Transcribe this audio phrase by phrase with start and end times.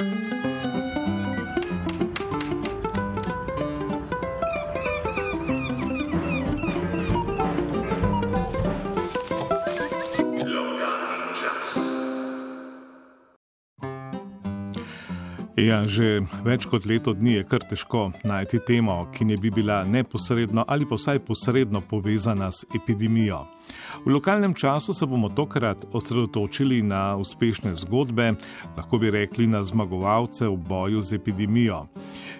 [0.00, 0.57] Música
[15.68, 19.82] Ja, že več kot leto dni je kar težko najti temo, ki ne bi bila
[19.84, 23.42] neposredno ali pa vsaj posredno povezana s epidemijo.
[24.06, 28.30] V lokalnem času se bomo tokrat osredotočili na uspešne zgodbe,
[28.78, 31.84] lahko bi rekli na zmagovalce v boju z epidemijo.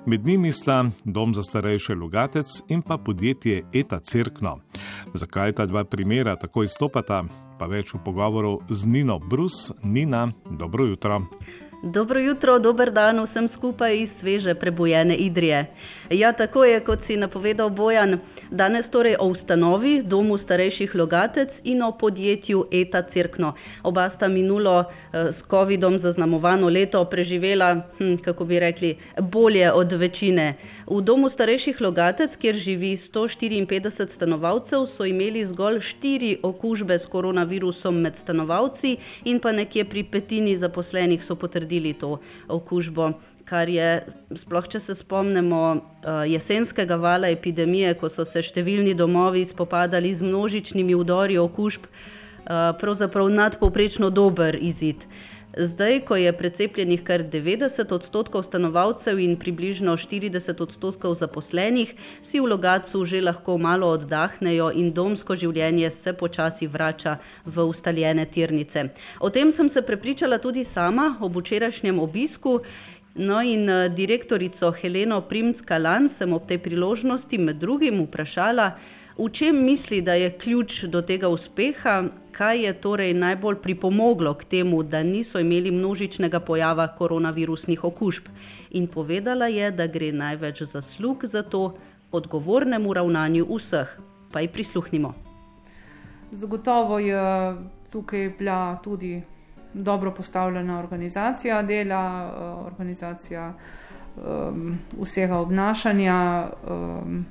[0.07, 4.57] Med njimi sta Dom za starejše Lugatec in pa podjetje Eta Cerkno.
[5.13, 7.27] Zakaj ta dva primera tako izstopata,
[7.61, 9.69] pa več v pogovoru z Nino Brus.
[9.85, 11.27] Nina, dobro jutro.
[11.83, 15.67] Dobro jutro, dober dan vsem skupaj iz sveže prebojene Idrije.
[16.11, 18.19] Ja, tako je, kot si napovedal Bojan,
[18.51, 23.53] danes torej o ustanovi Domu starejših Logatec in o podjetju Eta Cirkno.
[23.83, 29.93] Oba sta minulo eh, s COVID-om zaznamovano leto preživela, hm, kako bi rekli, bolje od
[29.93, 30.55] večine.
[30.89, 38.01] V Domu starejših Logatec, kjer živi 154 stanovalcev, so imeli zgolj štiri okužbe s koronavirusom
[38.01, 38.95] med stanovalci
[39.29, 42.17] in pa nekje pri petini zaposlenih so potrdili to
[42.49, 43.13] okužbo
[43.49, 43.89] kar je,
[44.45, 50.25] sploh če se spomnimo uh, jesenskega vala epidemije, ko so se številni domovi spopadali z
[50.25, 55.05] množičnimi udori okužb, uh, pravzaprav nadpoprečno dober izid.
[55.59, 61.91] Zdaj, ko je precepljenih kar 90 odstotkov stanovalcev in približno 40 odstotkov zaposlenih,
[62.31, 68.27] si v Logacu že lahko malo oddahnejo in domsko življenje se počasi vrača v ustaljene
[68.31, 68.85] tirnice.
[69.19, 72.61] O tem sem se prepričala tudi sama ob včerajšnjem obisku
[73.19, 78.69] No in direktorico Heleno Primska-Lan sem ob tej priložnosti med drugim vprašala,
[79.19, 84.45] v čem misli, da je ključ do tega uspeha, kaj je torej najbolj pripomoglo k
[84.45, 88.29] temu, da niso imeli množičnega pojava koronavirusnih okužb.
[88.71, 91.75] In povedala je, da gre največ zaslug za to
[92.13, 93.99] odgovornemu ravnanju vseh.
[94.33, 95.15] Pa ji prisluhnimo.
[96.31, 97.19] Zagotovo je
[97.91, 99.23] tukaj bila tudi
[99.75, 103.53] dobro postavljena organizacija dela, eh, organizacija
[104.17, 107.25] um, vsega obnašanja um,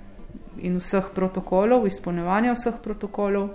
[0.62, 3.50] in vseh protokolov, izpolnjevanja vseh protokolov.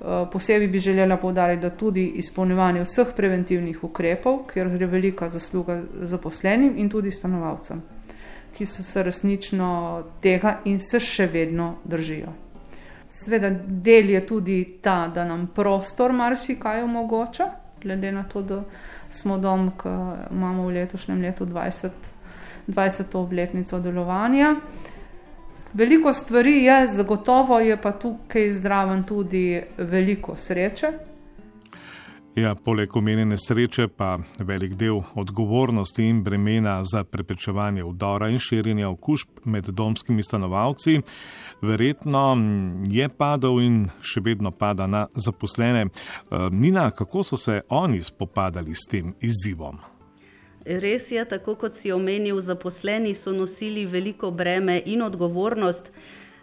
[0.00, 5.82] Uh, posebej bi želela povdariti, da tudi izpolnjevanje vseh preventivnih ukrepov, ker gre velika zasluga
[6.00, 7.82] zaposlenim in tudi stanovalcem,
[8.56, 12.32] ki so se resnično tega in se še vedno držijo.
[13.08, 17.50] Sveda, del je tudi ta, da nam prostor marsikaj omogoča,
[17.82, 18.62] glede na to, da
[19.10, 19.88] smo dom, ki
[20.30, 21.90] imamo v letošnjem letu 20,
[22.68, 23.16] 20.
[23.18, 24.54] obletnico delovanja.
[25.74, 30.92] Veliko stvari je, zagotovo je pa tukaj zdraven tudi veliko sreče.
[32.34, 38.88] Ja, poleg omenjene sreče pa velik del odgovornosti in bremena za preprečevanje vdora in širjenja
[38.88, 41.00] okužb med domskimi stanovalci
[41.62, 42.36] verjetno
[42.86, 45.86] je padal in še vedno pada na zaposlene.
[45.86, 49.78] Eh, Nina, kako so se oni spopadali s tem izzivom?
[50.70, 55.88] Res je, tako kot si omenil, zaposleni so nosili veliko breme in odgovornost.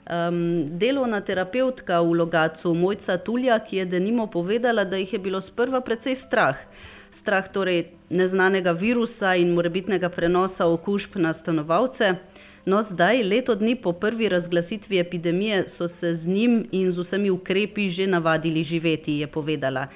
[0.08, 5.42] Um, delovna terapeutka v Logacu, Mojca Tulja, ki je denimo povedala, da jih je bilo
[5.48, 6.60] sprva precej strah.
[7.22, 12.16] Strah torej neznanega virusa in morebitnega prenosa okužb na stanovalce.
[12.68, 17.32] No, zdaj, leto dni po prvi razglasitvi epidemije, so se z njim in z vsemi
[17.32, 19.88] ukrepi že navadili živeti, je povedala.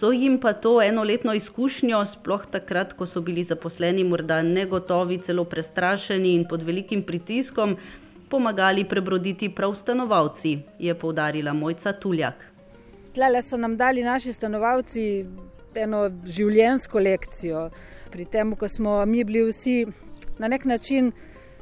[0.00, 5.44] So jim pa to enoletno izkušnjo, sploh takrat, ko so bili zaposleni morda negotovi, celo
[5.44, 7.76] prestrašeni in pod velikim pritiskom,
[8.30, 12.46] pomagali prebroditi prav stanovalci, je povdarila Mojca Tuljak.
[13.14, 15.04] Tlele so nam dali naši stanovalci
[15.74, 17.68] eno življenjsko lekcijo.
[18.10, 19.84] Pri tem, ko smo mi bili vsi
[20.38, 21.12] na nek način,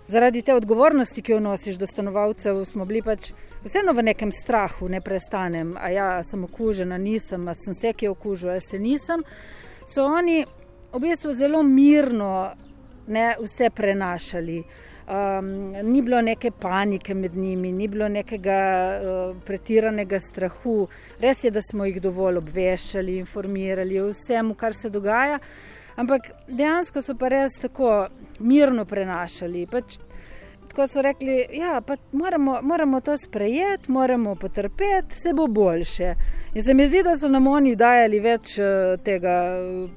[0.09, 3.33] zaradi te odgovornosti, ki jo nosiš do stanovalcev, smo bili pač
[3.65, 5.77] vseeno v nekem strahu, ne prestanem.
[5.77, 9.25] A ja, sem okužena, nisem, a sem se kje okužila, a se nisem.
[9.89, 10.45] So oni
[10.93, 12.51] v bistvu zelo mirno
[13.07, 14.63] ne, vse prenašali.
[15.09, 18.59] Um, ni bilo neke panike med njimi, ni bilo nekega
[19.01, 20.83] uh, pretiranega strahu.
[21.21, 25.39] Res je, da smo jih dovolj obveščali, informirali o vsem, kar se dogaja,
[25.99, 28.07] ampak dejansko so pa res tako
[28.41, 29.67] mirno prenašali.
[29.71, 29.99] Pač,
[30.71, 31.81] tako so rekli, da ja,
[32.13, 36.15] moramo, moramo to sprejeti, moramo potrpeti, se bo boljše.
[36.55, 39.35] In se mi zdi, da so nam oni dajali več uh, tega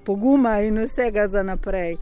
[0.05, 1.95] poguma in vsega za naprej.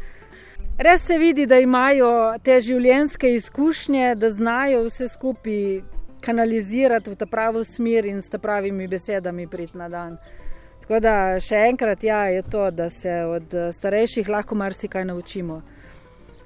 [0.80, 5.81] Res se vidi, da imajo te življenjske izkušnje, da znajo vse skupaj
[6.24, 10.18] kanalizirati v ta pravo smer in s pravimi besedami priti na dan.
[10.90, 15.60] Tako da še enkrat ja, je to, da se od starejših lahko marsikaj naučimo.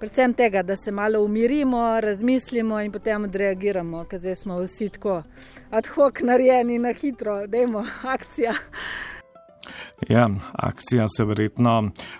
[0.01, 5.21] Predvsem tega, da se malo umirimo, razmislimo in potem odreagiramo, ker zdaj smo vsi tako
[5.71, 7.85] ad hoc narejeni na hitro, da imamo
[8.17, 8.51] akcija.
[10.11, 11.77] Ja, akcija se verjetno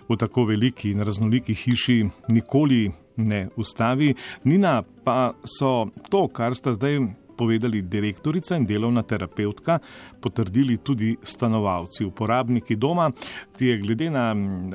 [0.08, 2.86] v tako veliki in raznoliki hiši nikoli
[3.18, 4.14] ne ustavi.
[4.48, 7.02] Nina, pa so to, kar sta zdaj
[7.38, 9.80] povedali direktorica in delovna terapeutka,
[10.21, 13.12] potrdili tudi stanovalci, uporabniki doma,
[13.57, 14.33] ti je glede na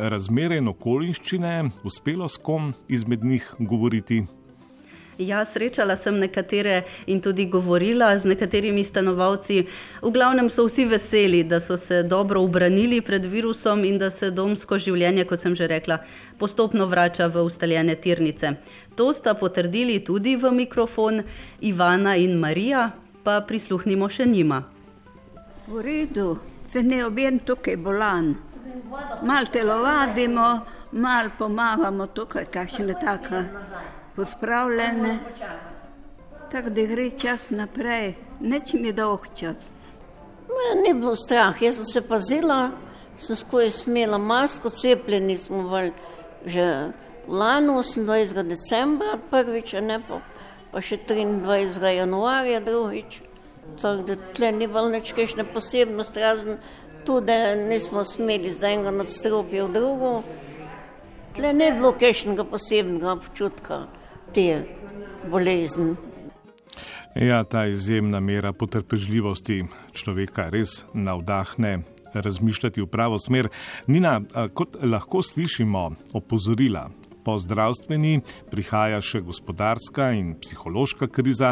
[0.08, 4.24] razmere in okoliščine uspelo s kom izmed njih govoriti.
[5.18, 9.64] Ja, srečala sem nekatere in tudi govorila z nekaterimi stanovalci.
[10.02, 14.30] V glavnem so vsi veseli, da so se dobro obranili pred virusom in da se
[14.30, 15.98] domsko življenje, kot sem že rekla,
[16.38, 18.54] postopno vrača v ustaljene tirnice.
[18.94, 21.24] To sta potrdili tudi v mikrofon
[21.60, 22.92] Ivana in Marija,
[23.24, 24.62] pa prisluhnimo še njima.
[25.66, 26.36] V redu,
[26.70, 28.36] se ne objem tukaj bolan.
[29.26, 30.46] Mal telovadimo,
[30.92, 33.42] mal pomagamo tukaj, kakšne taka
[34.18, 35.18] pospravljene.
[36.52, 39.70] Tako da gre čas naprej, neč mi dolg čas.
[40.48, 42.70] Me ni bilo strah, jaz sem se pazila,
[43.20, 45.92] sem skozi smela masko, cepljeni smo bili
[46.46, 46.64] že
[47.28, 48.42] lani 28.
[48.42, 50.20] decembra, prvič, ne pa,
[50.72, 51.92] pa še 23.
[51.98, 53.20] januarja, drugič.
[53.82, 56.58] Tako da tle ni bilo nič kajšne posebnosti, razen
[57.04, 57.36] tudi
[57.68, 60.12] nismo smeli z enega nadstropja v drugo.
[61.36, 63.84] Tle ne bilo kajšnega posebnega občutka
[64.34, 64.64] te
[65.30, 65.94] bolezni.
[67.14, 71.78] Ja, ta izjemna mera potrpežljivosti človeka res navdahne
[72.14, 73.48] razmišljati v pravo smer.
[73.86, 74.20] Nina,
[74.54, 76.88] kot lahko slišimo opozorila
[77.28, 81.50] po zdravstveni, prihaja še gospodarska in psihološka kriza,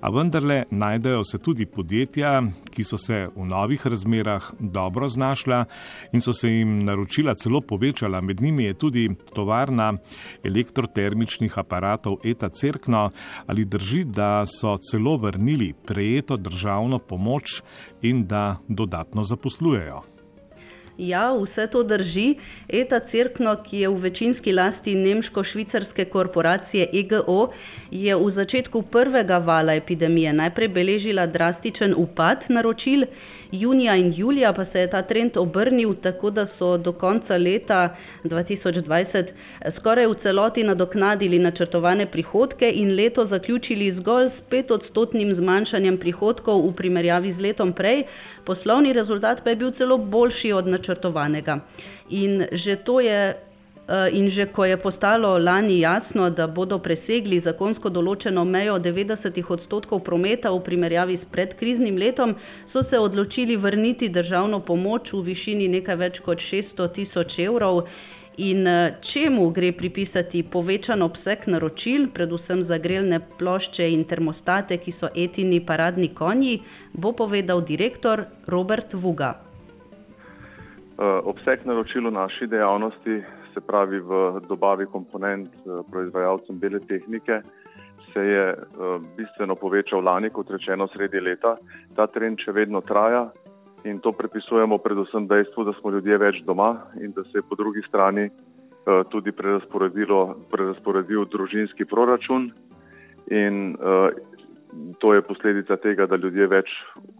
[0.00, 2.38] a vendarle najdejo se tudi podjetja,
[2.72, 5.66] ki so se v novih razmerah dobro znašla
[6.16, 8.22] in so se jim naročila celo povečala.
[8.24, 9.92] Med njimi je tudi tovarna
[10.44, 13.10] elektrotermičnih aparatov Eta Cerkno.
[13.46, 17.60] Ali drži, da so celo vrnili prejeto državno pomoč
[18.02, 20.09] in da dodatno zaposlujejo?
[21.00, 22.34] Ja, vse to drži.
[22.68, 27.48] ETA Cirkno, ki je v večinski lasti nemško-švicarske korporacije EGO,
[27.90, 33.06] je v začetku prvega vala epidemije najprej beležila drastičen upad naročil,
[33.52, 37.96] junija in julija pa se je ta trend obrnil tako, da so do konca leta
[38.24, 39.32] 2020
[39.76, 46.74] skoraj v celoti nadoknadili načrtovane prihodke in leto zaključili zgolj s petodstotnim zmanjšanjem prihodkov v
[46.76, 48.04] primerjavi z letom prej,
[48.44, 50.89] poslovni rezultat pa je bil celo boljši od načrtovanega.
[52.10, 53.36] In že to je
[53.90, 59.50] Eh, in že ko je postalo lani jasno, da bodo presegli zakonsko določeno mejo 90
[59.50, 62.36] odstotkov prometa v primerjavi s predkriznim letom,
[62.70, 67.82] so se odločili vrniti državno pomoč v višini nekaj več kot 600 tisoč evrov.
[68.38, 74.94] In eh, čemu gre pripisati povečan obseg naročil, predvsem za grelne plošče in termostate, ki
[75.02, 76.60] so etini paradni konji,
[76.94, 79.49] bo povedal direktor Robert Vuga.
[81.00, 83.24] Eh, obseg naročil v naši dejavnosti
[83.54, 87.40] se pravi v dobavi komponent eh, proizvajalcem bele tehnike,
[88.12, 88.58] se je eh,
[89.16, 91.56] bistveno povečal lani, kot rečeno, sredi leta.
[91.96, 93.32] Ta trend še vedno traja
[93.88, 97.56] in to prepisujemo predvsem dejstvu, da smo ljudje več doma in da se je po
[97.56, 98.28] drugi strani
[99.08, 102.52] tudi prerasporedil družinski proračun.
[103.30, 103.76] In
[104.98, 106.68] to je posledica tega, da ljudje več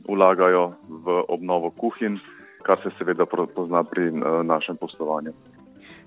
[0.09, 2.19] vlagajo v obnovo kuhin,
[2.62, 4.11] kar se seveda pozna pri
[4.45, 5.33] našem poslovanju.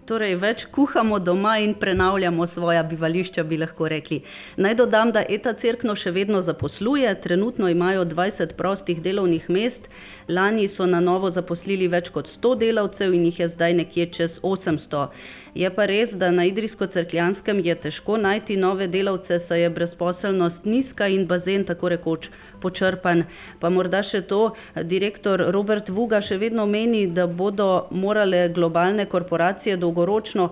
[0.04, 4.20] Torej, več kuhamo doma in prenavljamo svoja bivališča, bi lahko rekli.
[4.60, 9.88] Naj dodam, da ETA Cerkno še vedno zaposluje, trenutno imajo 20 prostih delovnih mest,
[10.28, 14.38] lani so na novo zaposlili več kot 100 delavcev in jih je zdaj nekje čez
[14.42, 15.08] 800.
[15.54, 21.08] Je pa res, da na Idrijsko-Crkljanskem je težko najti nove delavce, saj je brezposelnost nizka
[21.08, 22.26] in bazen tako rekoč
[22.62, 23.22] počrpan.
[23.62, 24.48] Pa morda še to,
[24.90, 30.50] direktor Robert Vuga še vedno meni, da bodo morale globalne korporacije dolgoročno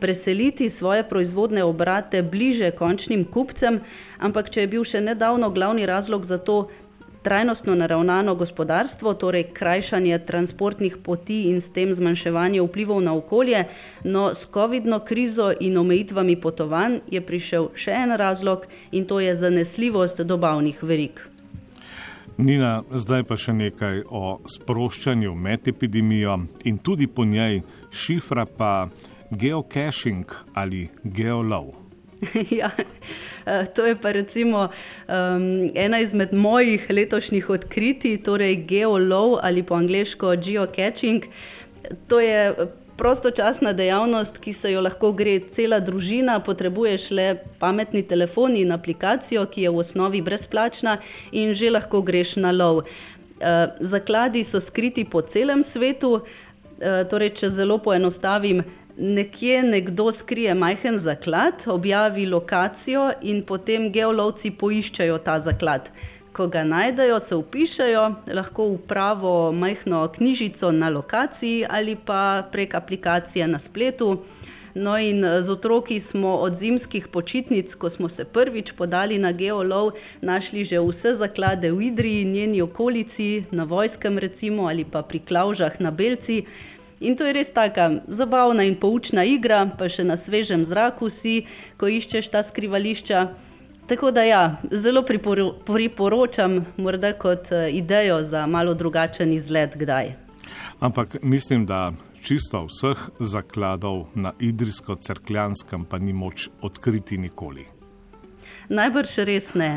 [0.00, 3.80] preseliti svoje proizvodne obrate bliže končnim kupcem,
[4.18, 6.62] ampak če je bil še nedavno glavni razlog za to
[7.22, 13.64] trajnostno naravnano gospodarstvo, torej krajšanje transportnih poti in s tem zmanjševanje vplivov na okolje,
[14.04, 19.36] no s COVID-no krizo in omejitvami potovanj je prišel še en razlog in to je
[19.36, 21.20] zanesljivost dobavnih verik.
[22.38, 27.60] Nina, zdaj pa še nekaj o sproščanju med epidemijo in tudi po njej
[27.92, 28.88] šifra pa
[29.30, 30.24] geocaching
[30.54, 31.74] ali geolov.
[32.60, 32.70] ja.
[33.44, 40.36] To je pa recimo um, ena izmed mojih letošnjih odkritij, torej geolov ali po angliško
[40.44, 41.24] geocaching.
[42.08, 42.54] To je
[43.00, 47.28] prostočasna dejavnost, ki se jo lahko gre cela družina, potrebuješ le
[47.62, 50.98] pametni telefon in aplikacijo, ki je v osnovi brezplačna
[51.32, 52.82] in že lahko greš na lov.
[52.84, 58.60] Eh, zakladi so skriti po celem svetu, eh, torej če zelo poenostavim,
[58.96, 65.90] nekje nekdo skrije majhen zaklad, objavi lokacijo in potem geolovci poiščajo ta zaklad
[66.32, 68.02] ko ga najdejo, se upišajo,
[68.38, 74.18] lahko v pravo majhno knjižico na lokaciji ali pa prek aplikacije na spletu.
[74.74, 79.90] No, in z otroki smo od zimskih počitnic, ko smo se prvič podali na geolov,
[80.22, 85.18] našli že vse zaklade v Idriji in njeni okolici, na vojskem recimo ali pa pri
[85.26, 86.44] Klaužah na Belci.
[87.00, 87.88] In to je res taka
[88.18, 91.46] zabavna in poučna igra, pa še na svežem zraku si,
[91.80, 93.22] ko iščeš ta skrivališča.
[93.88, 94.42] Tako da ja,
[94.84, 100.12] zelo priporo, priporočam, morda kot eh, idejo za malo drugačen izgled kdaj.
[100.80, 101.90] Ampak mislim, da
[102.20, 107.79] čisto vseh zakladov na idrijsko-crkljanskem pa ni moč odkriti nikoli.
[108.70, 109.70] Najbrž res ne.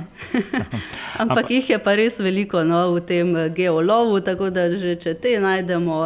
[1.21, 5.15] Ampak jih je pa res veliko no, v tem eh, geolovu, tako da že če
[5.21, 6.03] te najdemo,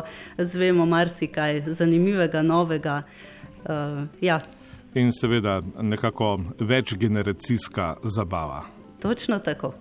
[0.54, 3.02] zvemo marsikaj zanimivega, novega.
[3.68, 4.40] Uh, ja
[4.98, 8.64] in seveda nekako večgeneracijska zabava.
[9.00, 9.74] Točno tako.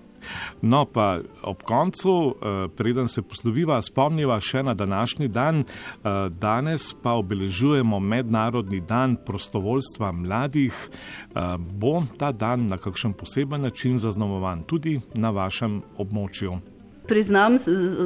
[0.62, 5.60] No, pa ob koncu, eh, preden se posloviva, spomniva še na današnji dan.
[5.60, 10.74] Eh, danes pa obeležujemo Mednarodni dan prostovoljstva mladih.
[10.74, 16.75] Eh, bo ta dan na kakšen poseben način zaznamovan tudi na vašem območju?
[17.08, 17.58] Priznam,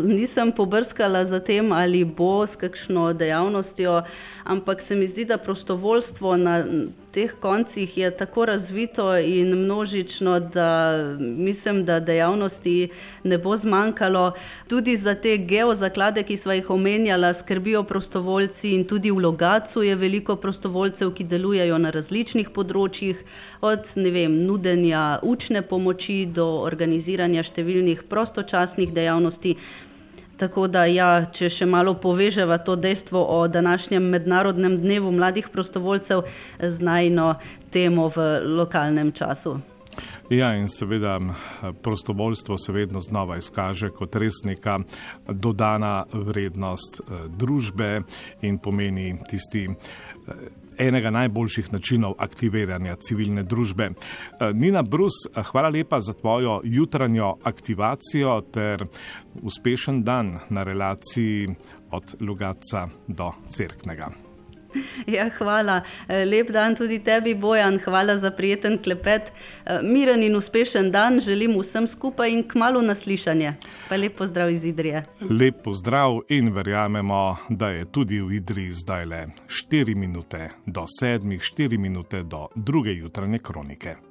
[0.04, 4.02] nisem pobrskala za tem, ali bo s kakšno dejavnostjo,
[4.44, 6.64] ampak se mi zdi, da prostovoljstvo na
[7.12, 10.68] teh koncih je tako razvito in množično, da
[11.18, 12.88] mislim, da dejavnosti
[13.24, 14.32] ne bo zmanjkalo.
[14.68, 19.94] Tudi za te geozaklade, ki smo jih omenjala, skrbijo prostovoljci in tudi v Logacu je
[19.94, 23.16] veliko prostovoljcev, ki delujejo na različnih področjih,
[23.60, 29.56] od vem, nudenja učne pomoči do organiziranja številnih prostočasnih dejavnosti.
[30.40, 36.22] Tako da, ja, če še malo poveževa to dejstvo o današnjem mednarodnem dnevu mladih prostovoljcev
[36.60, 37.34] z najno
[37.72, 39.58] temo v lokalnem času.
[40.30, 41.18] Ja, in seveda
[41.82, 44.78] prostovoljstvo se vedno znova izkaže kot res neka
[45.28, 48.00] dodana vrednost eh, družbe
[48.42, 50.32] in pomeni tisti eh,
[50.80, 53.90] enega najboljših načinov aktiviranja civilne družbe.
[53.90, 58.86] Eh, Nina Brus, hvala lepa za tvojo jutranjo aktivacijo ter
[59.42, 61.48] uspešen dan na relaciji
[61.90, 64.29] od Lugaca do Cerknega.
[65.16, 65.82] Ja, hvala.
[66.08, 67.80] Eh, lep dan tudi tebi, Bojan.
[67.84, 69.22] Hvala za prijeten klepet.
[69.22, 73.54] Eh, miren in uspešen dan želim vsem skupaj in k malu naslišanje.
[73.88, 75.04] Pa lep pozdrav iz Idrije.
[75.30, 81.38] Lep pozdrav in verjamemo, da je tudi v Idriji zdaj le 4 minute do 7,
[81.38, 84.09] 4 minute do druge jutranje kronike.